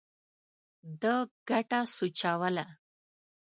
[1.01, 1.15] ده
[1.49, 2.65] ګټه سوچوله.